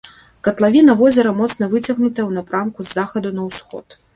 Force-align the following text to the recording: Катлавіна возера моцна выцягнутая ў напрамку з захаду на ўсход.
Катлавіна 0.45 0.95
возера 1.01 1.33
моцна 1.41 1.69
выцягнутая 1.75 2.09
ў 2.27 2.31
напрамку 2.39 2.79
з 2.89 2.93
захаду 2.99 3.37
на 3.37 3.47
ўсход. 3.53 3.85